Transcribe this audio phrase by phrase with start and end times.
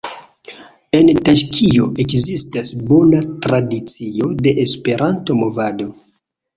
[0.99, 5.93] En Taĝikio ekzistas bona tradicio de Esperanto-movado.